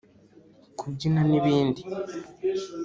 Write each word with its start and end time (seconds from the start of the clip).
kubyina 0.79 1.21
n’ibindi 1.29 1.81